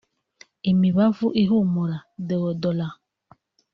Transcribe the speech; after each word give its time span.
imibavu 0.71 1.27
ihumura 1.41 1.97
(deodorants) 2.27 2.95